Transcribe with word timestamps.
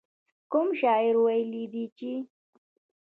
کوم 0.51 0.67
شاعر 0.81 1.15
ويلي 1.25 1.63
دي 1.73 1.85
چې. 1.97 2.11